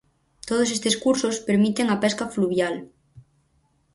Todos 0.47 0.69
estes 0.75 0.95
cursos 1.03 1.35
permiten 1.47 1.87
a 1.89 1.97
pesca 2.03 2.25
fluvial. 2.33 2.75